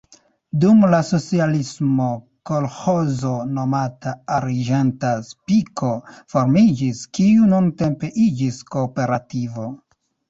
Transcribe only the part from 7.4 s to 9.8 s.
nuntempe iĝis kooperativo.